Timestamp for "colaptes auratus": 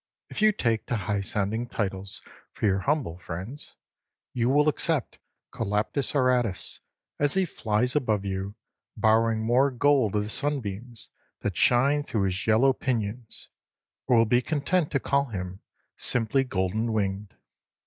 5.53-6.79